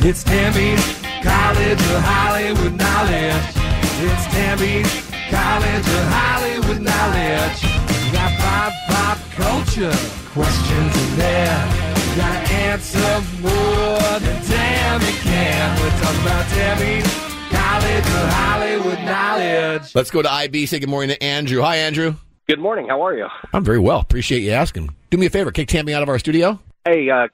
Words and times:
It's 0.00 0.22
Tammy's 0.22 0.84
College 1.22 1.80
of 1.80 2.02
Hollywood 2.04 2.74
Knowledge. 2.74 3.42
It's 3.98 4.26
Tammy's 4.26 4.86
College 5.30 5.86
of 5.88 6.04
Hollywood 6.12 6.80
Knowledge. 6.82 7.62
We 8.04 8.12
got 8.12 8.38
pop, 8.38 8.72
pop 8.88 9.18
culture 9.32 9.96
questions 10.32 10.96
in 11.02 11.16
there. 11.16 11.58
We 11.94 12.16
gotta 12.16 12.52
answer 12.52 13.22
more 13.40 14.20
than 14.20 14.42
Tammy 14.44 15.12
can. 15.24 15.80
We're 15.80 15.90
talking 16.00 16.22
about 16.22 16.46
Tammy's 16.50 17.06
College 17.50 18.06
of 18.06 18.28
Hollywood 18.32 19.00
Knowledge. 19.00 19.94
Let's 19.94 20.10
go 20.10 20.22
to 20.22 20.30
IB. 20.30 20.66
Say 20.66 20.78
good 20.78 20.88
morning 20.90 21.16
to 21.16 21.22
Andrew. 21.22 21.62
Hi, 21.62 21.76
Andrew. 21.78 22.14
Good 22.46 22.60
morning. 22.60 22.88
How 22.88 23.04
are 23.04 23.16
you? 23.16 23.26
I'm 23.52 23.64
very 23.64 23.80
well. 23.80 24.00
Appreciate 24.00 24.42
you 24.42 24.52
asking. 24.52 24.94
Do 25.10 25.16
me 25.16 25.26
a 25.26 25.30
favor. 25.30 25.50
Kick 25.50 25.68
Tammy 25.68 25.94
out 25.94 26.02
of 26.02 26.08
our 26.08 26.18
studio. 26.18 26.60
Hey, 26.84 27.10
uh, 27.10 27.26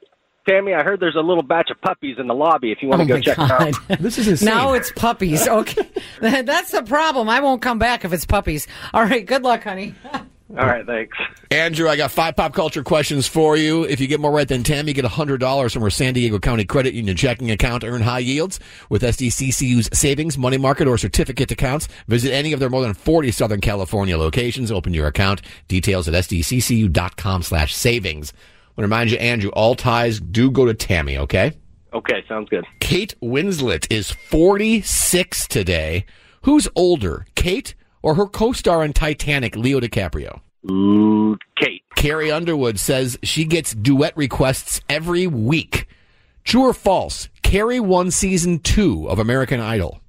Tammy, 0.48 0.74
I 0.74 0.82
heard 0.82 1.00
there's 1.00 1.16
a 1.16 1.20
little 1.20 1.42
batch 1.42 1.70
of 1.70 1.80
puppies 1.80 2.16
in 2.18 2.26
the 2.26 2.34
lobby. 2.34 2.72
If 2.72 2.82
you 2.82 2.88
want 2.88 3.02
Oh 3.02 3.04
to 3.04 3.08
go 3.08 3.14
my 3.14 3.20
check 3.20 3.36
them 3.36 3.50
out. 3.50 4.00
This 4.00 4.18
is 4.18 4.26
insane. 4.28 4.46
Now 4.46 4.72
it's 4.72 4.90
puppies. 4.92 5.46
Okay. 5.46 5.88
That's 6.20 6.72
the 6.72 6.82
problem. 6.82 7.28
I 7.28 7.40
won't 7.40 7.62
come 7.62 7.78
back 7.78 8.04
if 8.04 8.12
it's 8.12 8.24
puppies. 8.26 8.66
All 8.92 9.02
right. 9.04 9.24
Good 9.24 9.42
luck, 9.42 9.62
honey. 9.64 9.94
All 10.58 10.66
right, 10.66 10.84
thanks. 10.84 11.16
Andrew, 11.50 11.88
I 11.88 11.96
got 11.96 12.10
five 12.10 12.36
pop 12.36 12.52
culture 12.52 12.82
questions 12.82 13.26
for 13.26 13.56
you. 13.56 13.84
If 13.84 14.00
you 14.00 14.06
get 14.06 14.20
more 14.20 14.30
right 14.30 14.46
than 14.46 14.62
Tammy, 14.62 14.90
you 14.90 14.94
get 14.94 15.06
$100 15.06 15.72
from 15.72 15.82
our 15.82 15.88
San 15.88 16.12
Diego 16.12 16.38
County 16.38 16.66
Credit 16.66 16.92
Union 16.92 17.16
checking 17.16 17.50
account. 17.50 17.84
Earn 17.84 18.02
high 18.02 18.18
yields 18.18 18.60
with 18.90 19.00
SDCCU's 19.00 19.88
savings, 19.98 20.36
money 20.36 20.58
market, 20.58 20.88
or 20.88 20.98
certificate 20.98 21.50
accounts. 21.50 21.88
Visit 22.06 22.34
any 22.34 22.52
of 22.52 22.60
their 22.60 22.68
more 22.68 22.82
than 22.82 22.92
40 22.92 23.30
Southern 23.30 23.62
California 23.62 24.18
locations. 24.18 24.70
Open 24.70 24.92
your 24.92 25.06
account. 25.06 25.40
Details 25.68 26.06
at 26.06 26.12
sdccu.com 26.12 27.42
slash 27.42 27.74
savings. 27.74 28.34
I 28.72 28.80
want 28.80 28.84
to 28.88 28.94
remind 28.94 29.10
you, 29.10 29.18
Andrew, 29.18 29.50
all 29.50 29.74
ties 29.74 30.18
do 30.18 30.50
go 30.50 30.64
to 30.64 30.72
Tammy, 30.72 31.18
okay? 31.18 31.52
Okay, 31.92 32.24
sounds 32.26 32.48
good. 32.48 32.64
Kate 32.80 33.14
Winslet 33.20 33.86
is 33.90 34.10
46 34.10 35.46
today. 35.46 36.06
Who's 36.42 36.68
older, 36.74 37.26
Kate 37.34 37.74
or 38.00 38.14
her 38.14 38.26
co-star 38.26 38.82
in 38.82 38.94
Titanic, 38.94 39.56
Leo 39.56 39.78
DiCaprio? 39.78 40.40
Ooh, 40.70 41.36
Kate. 41.56 41.82
Carrie 41.96 42.32
Underwood 42.32 42.80
says 42.80 43.18
she 43.22 43.44
gets 43.44 43.74
duet 43.74 44.16
requests 44.16 44.80
every 44.88 45.26
week. 45.26 45.86
True 46.44 46.62
or 46.62 46.72
false? 46.72 47.28
Carrie 47.42 47.78
won 47.78 48.10
season 48.10 48.58
two 48.58 49.06
of 49.08 49.18
American 49.18 49.60
Idol. 49.60 50.00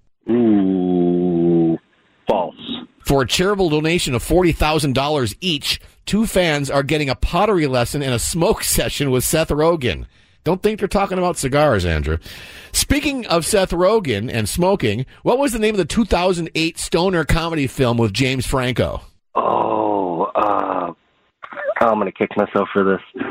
For 3.13 3.21
a 3.21 3.27
charitable 3.27 3.69
donation 3.69 4.15
of 4.15 4.23
$40,000 4.23 5.35
each, 5.39 5.79
two 6.07 6.25
fans 6.25 6.71
are 6.71 6.81
getting 6.81 7.11
a 7.11 7.15
pottery 7.15 7.67
lesson 7.67 8.01
and 8.01 8.11
a 8.11 8.17
smoke 8.17 8.63
session 8.63 9.11
with 9.11 9.23
Seth 9.23 9.49
Rogen. 9.49 10.07
Don't 10.43 10.63
think 10.63 10.79
they're 10.79 10.87
talking 10.87 11.19
about 11.19 11.37
cigars, 11.37 11.85
Andrew. 11.85 12.17
Speaking 12.71 13.27
of 13.27 13.45
Seth 13.45 13.69
Rogen 13.69 14.33
and 14.33 14.49
smoking, 14.49 15.05
what 15.21 15.37
was 15.37 15.53
the 15.53 15.59
name 15.59 15.75
of 15.75 15.77
the 15.77 15.85
2008 15.85 16.79
stoner 16.79 17.23
comedy 17.23 17.67
film 17.67 17.97
with 17.97 18.13
James 18.13 18.47
Franco? 18.47 19.03
Oh, 19.35 20.23
uh, 20.33 20.91
I'm 21.81 21.99
going 21.99 22.07
to 22.07 22.11
kick 22.11 22.35
myself 22.35 22.67
for 22.73 22.83
this. 22.83 23.23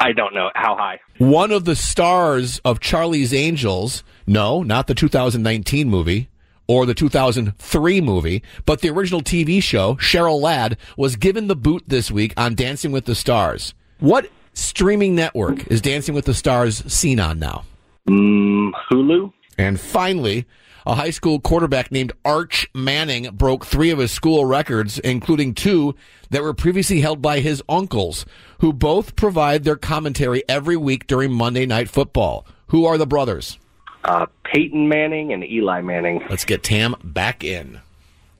I 0.00 0.12
don't 0.12 0.32
know. 0.32 0.48
How 0.54 0.76
high? 0.76 0.98
One 1.18 1.52
of 1.52 1.66
the 1.66 1.76
stars 1.76 2.58
of 2.64 2.80
Charlie's 2.80 3.34
Angels, 3.34 4.02
no, 4.26 4.62
not 4.62 4.86
the 4.86 4.94
2019 4.94 5.90
movie 5.90 6.30
or 6.66 6.86
the 6.86 6.94
2003 6.94 8.00
movie, 8.00 8.42
but 8.66 8.80
the 8.80 8.90
original 8.90 9.20
TV 9.20 9.62
show, 9.62 9.94
Cheryl 9.96 10.40
Ladd, 10.40 10.76
was 10.96 11.16
given 11.16 11.48
the 11.48 11.56
boot 11.56 11.84
this 11.86 12.10
week 12.10 12.32
on 12.36 12.54
Dancing 12.54 12.92
with 12.92 13.04
the 13.04 13.14
Stars. 13.14 13.74
What 14.00 14.30
streaming 14.54 15.14
network 15.14 15.66
is 15.68 15.80
Dancing 15.80 16.14
with 16.14 16.24
the 16.24 16.34
Stars 16.34 16.82
seen 16.92 17.20
on 17.20 17.38
now? 17.38 17.64
Mm, 18.08 18.72
Hulu? 18.90 19.32
And 19.58 19.78
finally, 19.78 20.46
a 20.86 20.94
high 20.94 21.10
school 21.10 21.38
quarterback 21.38 21.92
named 21.92 22.12
Arch 22.24 22.68
Manning 22.74 23.30
broke 23.34 23.64
three 23.64 23.90
of 23.90 23.98
his 23.98 24.10
school 24.10 24.44
records, 24.44 24.98
including 24.98 25.54
two 25.54 25.94
that 26.30 26.42
were 26.42 26.54
previously 26.54 27.00
held 27.00 27.22
by 27.22 27.40
his 27.40 27.62
uncles, 27.68 28.26
who 28.60 28.72
both 28.72 29.14
provide 29.14 29.64
their 29.64 29.76
commentary 29.76 30.42
every 30.48 30.76
week 30.76 31.06
during 31.06 31.32
Monday 31.32 31.66
Night 31.66 31.88
Football. 31.88 32.46
Who 32.68 32.84
are 32.86 32.98
the 32.98 33.06
brothers? 33.06 33.58
Uh, 34.04 34.26
Peyton 34.44 34.88
Manning 34.88 35.32
and 35.32 35.44
Eli 35.44 35.80
Manning. 35.80 36.24
Let's 36.28 36.44
get 36.44 36.62
Tam 36.62 36.94
back 37.04 37.44
in. 37.44 37.80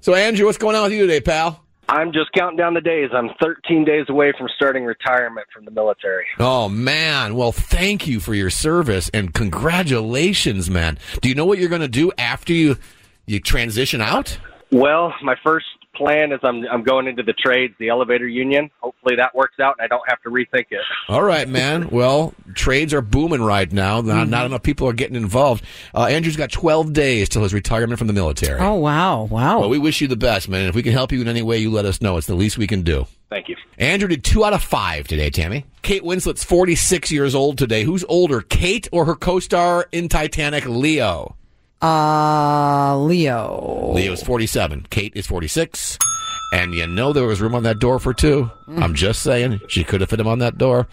So, 0.01 0.15
Andrew, 0.15 0.47
what's 0.47 0.59
going 0.59 0.75
on 0.75 0.85
with 0.85 0.93
you 0.93 1.07
today, 1.07 1.21
pal? 1.21 1.63
I'm 1.89 2.13
just 2.13 2.33
counting 2.33 2.57
down 2.57 2.75
the 2.75 2.81
days. 2.81 3.11
I'm 3.13 3.31
13 3.41 3.85
days 3.85 4.07
away 4.09 4.33
from 4.37 4.49
starting 4.57 4.85
retirement 4.85 5.47
from 5.53 5.65
the 5.65 5.71
military. 5.71 6.27
Oh, 6.39 6.69
man. 6.69 7.35
Well, 7.35 7.53
thank 7.53 8.07
you 8.07 8.19
for 8.19 8.35
your 8.35 8.51
service 8.51 9.11
and 9.13 9.35
congratulations, 9.35 10.71
man. 10.71 10.99
Do 11.21 11.29
you 11.29 11.35
know 11.35 11.45
what 11.45 11.59
you're 11.59 11.69
going 11.69 11.83
to 11.83 11.89
do 11.89 12.11
after 12.17 12.53
you, 12.53 12.79
you 13.27 13.41
transition 13.41 14.01
out? 14.01 14.39
Well, 14.71 15.13
my 15.23 15.37
first 15.45 15.67
plan 15.95 16.33
is 16.33 16.41
I'm 16.43 16.65
I'm 16.71 16.83
going 16.83 17.07
into 17.07 17.23
the 17.23 17.35
trades, 17.35 17.75
the 17.79 17.91
elevator 17.91 18.27
union. 18.27 18.71
Hopefully 18.81 19.17
that 19.17 19.35
works 19.35 19.61
out 19.61 19.77
and 19.79 19.85
I 19.85 19.89
don't 19.89 20.09
have 20.09 20.21
to 20.23 20.31
rethink 20.31 20.67
it. 20.71 20.81
All 21.09 21.23
right, 21.23 21.49
man. 21.49 21.89
Well, 21.91 22.33
trades 22.53 22.95
are 22.95 23.03
booming 23.03 23.43
right 23.43 23.71
now. 23.73 24.01
Not, 24.01 24.29
not 24.29 24.47
enough 24.47 24.63
people 24.63 24.89
are 24.89 24.93
getting 24.93 25.17
involved. 25.17 25.65
Uh, 25.95 26.05
Andrew's 26.07 26.37
got 26.37 26.51
12 26.53 26.93
days 26.93 27.29
till 27.29 27.43
his 27.43 27.53
retirement 27.53 27.99
from 27.99 28.07
the 28.07 28.13
military. 28.13 28.61
Oh, 28.61 28.75
wow. 28.75 29.25
Wow. 29.25 29.61
Well, 29.61 29.69
we 29.69 29.79
wish 29.79 30.01
you 30.01 30.09
the 30.09 30.17
best, 30.17 30.49
man. 30.49 30.69
If 30.69 30.75
we 30.75 30.83
can 30.83 30.93
help 30.93 31.13
you 31.13 31.21
in 31.21 31.29
any 31.29 31.43
way, 31.43 31.59
you 31.59 31.71
let 31.71 31.85
us 31.85 32.01
know. 32.01 32.17
It's 32.17 32.27
the 32.27 32.35
least 32.35 32.59
we 32.59 32.67
can 32.67 32.83
do. 32.83 33.07
Thank 33.31 33.49
you. 33.49 33.57
Andrew 33.79 34.09
did 34.09 34.25
two 34.25 34.45
out 34.45 34.53
of 34.53 34.63
five 34.63 35.09
today, 35.09 35.31
Tammy. 35.31 35.65
Kate 35.83 36.03
Winslet's 36.05 36.45
46 36.45 37.11
years 37.11 37.35
old 37.35 37.57
today. 37.59 37.83
Who's 37.85 38.05
older, 38.05 38.43
Kate 38.43 38.89
or 38.93 39.07
her 39.07 39.15
co-star 39.15 39.89
in 39.93 40.09
Titanic, 40.09 40.67
Leo? 40.67 41.37
uh, 41.81 42.97
Leo. 42.99 43.93
Leo's 43.95 44.23
47. 44.23 44.87
Kate 44.91 45.13
is 45.17 45.27
46. 45.27 45.99
And 46.53 46.75
you 46.75 46.87
know 46.87 47.13
there 47.13 47.25
was 47.27 47.41
room 47.41 47.55
on 47.55 47.63
that 47.63 47.79
door 47.79 47.99
for 47.99 48.13
two. 48.13 48.51
I'm 48.69 48.95
just 48.95 49.23
saying. 49.23 49.61
She 49.69 49.85
could 49.85 50.01
have 50.03 50.11
fit 50.11 50.21
him 50.21 50.27
on 50.29 50.41
that 50.41 50.59
door. 50.59 50.87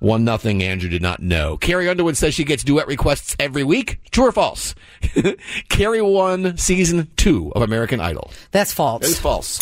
One 0.00 0.24
nothing. 0.24 0.62
Andrew 0.62 0.88
did 0.88 1.02
not 1.02 1.20
know. 1.20 1.56
Carrie 1.56 1.88
Underwood 1.88 2.16
says 2.16 2.34
she 2.34 2.44
gets 2.44 2.62
duet 2.62 2.86
requests 2.86 3.34
every 3.40 3.64
week. 3.64 4.00
True 4.10 4.26
or 4.26 4.32
false? 4.32 4.74
Carrie 5.68 6.02
won 6.02 6.56
season 6.56 7.10
two 7.16 7.52
of 7.54 7.62
American 7.62 8.00
Idol. 8.00 8.30
That's 8.52 8.72
false. 8.72 9.04
It's 9.04 9.18
false. 9.18 9.60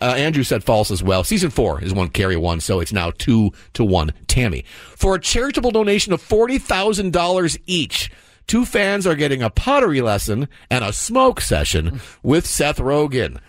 Uh, 0.00 0.14
Andrew 0.16 0.44
said 0.44 0.62
false 0.62 0.92
as 0.92 1.02
well. 1.02 1.24
Season 1.24 1.50
four 1.50 1.82
is 1.82 1.92
one 1.92 2.08
Carrie 2.08 2.36
won, 2.36 2.60
so 2.60 2.78
it's 2.78 2.92
now 2.92 3.10
two 3.18 3.50
to 3.72 3.84
one 3.84 4.12
Tammy. 4.28 4.64
For 4.94 5.16
a 5.16 5.20
charitable 5.20 5.72
donation 5.72 6.12
of 6.12 6.22
$40,000 6.22 7.58
each, 7.66 8.12
two 8.46 8.64
fans 8.64 9.08
are 9.08 9.16
getting 9.16 9.42
a 9.42 9.50
pottery 9.50 10.00
lesson 10.00 10.48
and 10.70 10.84
a 10.84 10.92
smoke 10.92 11.40
session 11.40 12.00
with 12.22 12.46
Seth 12.46 12.78
Rogen. 12.78 13.40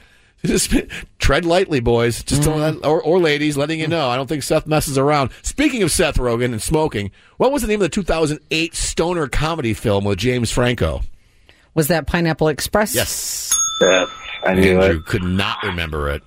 Just 0.45 0.73
tread 1.19 1.45
lightly, 1.45 1.79
boys. 1.79 2.23
Just 2.23 2.43
don't 2.43 2.59
let, 2.59 2.85
or, 2.85 3.01
or 3.01 3.19
ladies, 3.19 3.57
letting 3.57 3.79
you 3.79 3.87
know. 3.87 4.09
I 4.09 4.15
don't 4.15 4.27
think 4.27 4.43
Seth 4.43 4.65
messes 4.67 4.97
around. 4.97 5.31
Speaking 5.41 5.83
of 5.83 5.91
Seth 5.91 6.17
Rogen 6.17 6.45
and 6.45 6.61
smoking, 6.61 7.11
what 7.37 7.51
was 7.51 7.61
the 7.61 7.67
name 7.67 7.81
of 7.81 7.85
the 7.85 7.89
2008 7.89 8.75
stoner 8.75 9.27
comedy 9.27 9.73
film 9.73 10.05
with 10.05 10.17
James 10.17 10.51
Franco? 10.51 11.01
Was 11.75 11.87
that 11.89 12.07
Pineapple 12.07 12.47
Express? 12.47 12.95
Yes. 12.95 13.53
Yes, 13.81 14.09
I 14.43 14.53
knew 14.55 14.79
Andrew 14.81 14.99
it. 14.99 15.05
could 15.05 15.23
not 15.23 15.63
remember 15.63 16.09
it. 16.09 16.21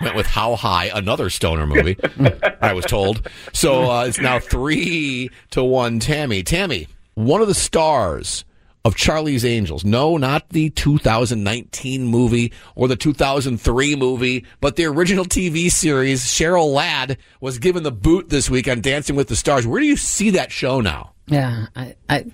Went 0.00 0.14
with 0.14 0.26
How 0.26 0.54
High, 0.54 0.90
another 0.94 1.28
stoner 1.28 1.66
movie, 1.66 1.96
I 2.60 2.72
was 2.72 2.84
told. 2.84 3.28
So 3.52 3.90
uh, 3.90 4.04
it's 4.04 4.20
now 4.20 4.38
three 4.38 5.30
to 5.50 5.64
one 5.64 5.98
Tammy. 5.98 6.44
Tammy, 6.44 6.86
one 7.14 7.40
of 7.40 7.48
the 7.48 7.54
stars 7.54 8.44
of 8.84 8.94
Charlie's 8.96 9.44
Angels. 9.44 9.84
No, 9.84 10.16
not 10.16 10.48
the 10.50 10.70
2019 10.70 12.04
movie 12.06 12.52
or 12.74 12.88
the 12.88 12.96
2003 12.96 13.96
movie, 13.96 14.44
but 14.60 14.76
the 14.76 14.84
original 14.86 15.24
TV 15.24 15.70
series. 15.70 16.24
Cheryl 16.24 16.72
Ladd 16.72 17.18
was 17.40 17.58
given 17.58 17.82
the 17.82 17.92
boot 17.92 18.28
this 18.28 18.48
week 18.48 18.68
on 18.68 18.80
Dancing 18.80 19.16
with 19.16 19.28
the 19.28 19.36
Stars. 19.36 19.66
Where 19.66 19.80
do 19.80 19.86
you 19.86 19.96
see 19.96 20.30
that 20.30 20.50
show 20.52 20.80
now? 20.80 21.12
Yeah. 21.26 21.66
I, 21.76 21.94
I, 22.08 22.24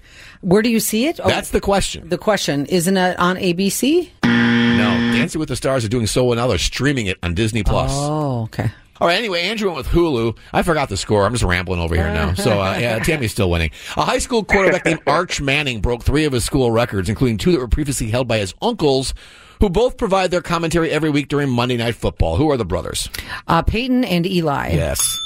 where 0.41 0.63
do 0.63 0.69
you 0.71 0.81
see 0.81 1.07
it? 1.07 1.19
Oh, 1.23 1.29
That's 1.29 1.51
the 1.51 1.61
question. 1.61 2.09
the 2.09 2.19
question. 2.19 2.67
Isn't 2.67 2.97
it 2.97 3.19
on 3.19 3.37
ABC? 3.37 4.11
No, 4.23 4.91
Dancing 5.13 5.39
with 5.39 5.49
the 5.49 5.57
Stars 5.57 5.85
are 5.85 5.89
doing 5.89 6.07
so 6.07 6.25
well 6.25 6.37
now. 6.37 6.47
They're 6.47 6.59
streaming 6.59 7.07
it 7.07 7.19
on 7.23 7.35
Disney 7.35 7.63
Plus. 7.65 7.91
Oh, 7.95 8.43
okay. 8.45 8.71
All 9.01 9.09
right. 9.09 9.19
Anyway, 9.19 9.43
Andrew 9.43 9.69
went 9.71 9.79
with 9.79 9.89
Hulu. 9.89 10.37
I 10.53 10.63
forgot 10.63 10.89
the 10.89 10.97
score. 10.97 11.25
I'm 11.27 11.33
just 11.33 11.45
rambling 11.45 11.81
over 11.81 11.95
here 11.95 12.13
now. 12.13 12.35
So 12.35 12.61
uh, 12.61 12.77
yeah, 12.79 12.99
Tammy's 13.03 13.33
still 13.33 13.51
winning. 13.51 13.71
A 13.97 14.03
high 14.03 14.19
school 14.19 14.45
quarterback 14.45 14.85
named 14.85 15.01
Arch 15.07 15.41
Manning 15.41 15.81
broke 15.81 16.03
three 16.05 16.25
of 16.25 16.33
his 16.33 16.45
school 16.45 16.71
records, 16.71 17.09
including 17.09 17.39
two 17.39 17.53
that 17.53 17.59
were 17.59 17.69
previously 17.69 18.11
held 18.11 18.29
by 18.29 18.39
his 18.39 18.55
uncles, 18.63 19.15
who 19.61 19.69
both 19.69 19.97
provide 19.97 20.31
their 20.31 20.43
commentary 20.43 20.91
every 20.91 21.11
week 21.11 21.29
during 21.29 21.49
Monday 21.51 21.77
Night 21.77 21.95
Football. 21.95 22.37
Who 22.37 22.51
are 22.51 22.57
the 22.57 22.65
brothers? 22.65 23.09
Uh, 23.47 23.63
Peyton 23.63 24.05
and 24.05 24.27
Eli. 24.27 24.73
Yes. 24.73 25.21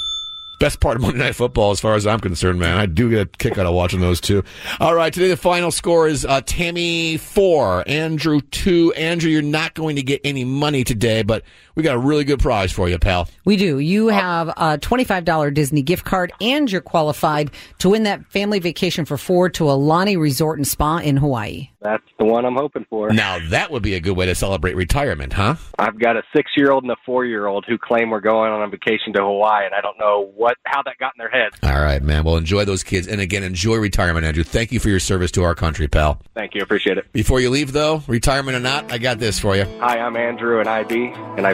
Best 0.59 0.81
part 0.81 0.97
of 0.97 1.01
Monday 1.01 1.19
Night 1.19 1.35
Football, 1.35 1.71
as 1.71 1.79
far 1.79 1.95
as 1.95 2.05
I'm 2.05 2.19
concerned, 2.19 2.59
man. 2.59 2.77
I 2.77 2.85
do 2.85 3.09
get 3.09 3.21
a 3.21 3.25
kick 3.25 3.57
out 3.57 3.65
of 3.65 3.73
watching 3.73 4.01
those 4.01 4.19
two. 4.19 4.43
All 4.81 4.93
right, 4.93 5.13
today 5.13 5.29
the 5.29 5.37
final 5.37 5.71
score 5.71 6.05
is 6.09 6.25
uh, 6.25 6.41
Tammy 6.45 7.15
four, 7.15 7.87
Andrew 7.87 8.41
two. 8.41 8.91
Andrew, 8.97 9.31
you're 9.31 9.41
not 9.41 9.73
going 9.73 9.95
to 9.95 10.03
get 10.03 10.19
any 10.25 10.43
money 10.43 10.83
today, 10.83 11.21
but 11.23 11.43
we 11.79 11.83
got 11.83 11.95
a 11.95 11.99
really 11.99 12.25
good 12.25 12.41
prize 12.41 12.73
for 12.73 12.89
you, 12.89 12.99
pal. 12.99 13.29
We 13.45 13.55
do. 13.55 13.79
You 13.79 14.09
have 14.09 14.49
a 14.49 14.77
$25 14.77 15.53
Disney 15.53 15.81
gift 15.81 16.03
card 16.03 16.33
and 16.41 16.69
you're 16.69 16.81
qualified 16.81 17.51
to 17.77 17.91
win 17.91 18.03
that 18.03 18.25
family 18.25 18.59
vacation 18.59 19.05
for 19.05 19.15
four 19.17 19.47
to 19.51 19.63
Aulani 19.63 20.19
Resort 20.19 20.59
and 20.59 20.67
Spa 20.67 20.97
in 20.97 21.15
Hawaii. 21.15 21.69
That's 21.81 22.03
the 22.17 22.25
one 22.25 22.45
I'm 22.45 22.55
hoping 22.55 22.85
for. 22.89 23.09
Now 23.11 23.39
that 23.49 23.71
would 23.71 23.83
be 23.83 23.95
a 23.95 24.01
good 24.01 24.17
way 24.17 24.25
to 24.25 24.35
celebrate 24.35 24.75
retirement, 24.75 25.31
huh? 25.31 25.55
I've 25.77 25.97
got 25.97 26.17
a 26.17 26.23
six 26.35 26.51
year 26.57 26.71
old 26.71 26.83
and 26.83 26.91
a 26.91 26.97
four 27.05 27.25
year 27.25 27.47
old 27.47 27.63
who 27.67 27.77
claim 27.77 28.09
we're 28.09 28.19
going 28.19 28.51
on 28.51 28.61
a 28.61 28.67
vacation 28.67 29.13
to 29.13 29.21
Hawaii, 29.21 29.65
and 29.65 29.73
I 29.73 29.79
don't 29.79 29.97
know 29.97 30.29
what 30.35 30.57
how 30.65 30.83
that 30.83 30.97
got 30.99 31.13
in 31.15 31.19
their 31.19 31.29
heads. 31.29 31.55
All 31.63 31.81
right, 31.81 32.01
man. 32.01 32.25
Well, 32.25 32.35
enjoy 32.35 32.65
those 32.65 32.83
kids, 32.83 33.07
and 33.07 33.21
again, 33.21 33.43
enjoy 33.43 33.77
retirement, 33.77 34.25
Andrew. 34.25 34.43
Thank 34.43 34.73
you 34.73 34.79
for 34.81 34.89
your 34.89 34.99
service 34.99 35.31
to 35.31 35.43
our 35.43 35.55
country, 35.55 35.87
pal. 35.87 36.21
Thank 36.33 36.53
you, 36.53 36.61
appreciate 36.61 36.97
it. 36.97 37.11
Before 37.13 37.39
you 37.39 37.49
leave, 37.49 37.71
though, 37.71 38.03
retirement 38.07 38.57
or 38.57 38.61
not, 38.61 38.91
I 38.91 38.97
got 38.97 39.19
this 39.19 39.39
for 39.39 39.55
you. 39.55 39.63
Hi, 39.79 39.99
I'm 39.99 40.17
Andrew, 40.17 40.59
and 40.59 40.67
IB, 40.67 41.13
and 41.37 41.47
I 41.47 41.53